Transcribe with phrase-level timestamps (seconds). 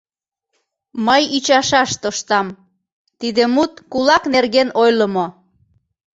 [1.05, 2.47] Мый ӱчашаш тоштам:
[3.19, 5.25] тиде мут кулак нерген ойлымо...